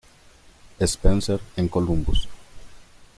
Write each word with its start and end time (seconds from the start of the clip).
Spencer 0.87 1.39
en 1.55 1.67
Columbus. 1.67 2.27